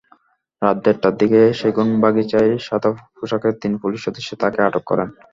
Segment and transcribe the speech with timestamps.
[0.61, 5.09] রাত দেড়টার দিকে সেগুনবাগিচায় সাদাপোশাকের তিন পুলিশ সদস্য তাঁকে আটক করেন।